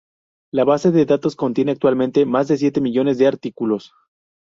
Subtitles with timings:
[0.51, 3.93] La base de datos contiene actualmente más de siete millones de artículos.